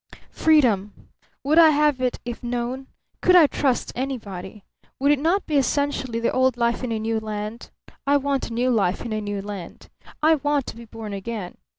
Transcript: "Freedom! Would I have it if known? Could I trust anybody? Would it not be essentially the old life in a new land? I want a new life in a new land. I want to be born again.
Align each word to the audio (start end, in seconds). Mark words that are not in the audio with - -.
"Freedom! 0.33 0.93
Would 1.43 1.59
I 1.59 1.69
have 1.69 2.01
it 2.01 2.17
if 2.25 2.41
known? 2.41 2.87
Could 3.21 3.35
I 3.35 3.45
trust 3.45 3.91
anybody? 3.95 4.63
Would 4.99 5.11
it 5.11 5.19
not 5.19 5.45
be 5.45 5.57
essentially 5.57 6.19
the 6.19 6.31
old 6.31 6.57
life 6.57 6.83
in 6.83 6.91
a 6.91 6.97
new 6.97 7.19
land? 7.19 7.69
I 8.07 8.17
want 8.17 8.49
a 8.49 8.53
new 8.53 8.71
life 8.71 9.01
in 9.05 9.13
a 9.13 9.21
new 9.21 9.43
land. 9.43 9.89
I 10.23 10.33
want 10.33 10.65
to 10.65 10.75
be 10.75 10.85
born 10.85 11.13
again. 11.13 11.53